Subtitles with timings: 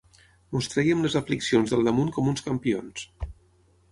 [0.59, 3.07] Ens trèiem les afliccions del damunt com uns campions.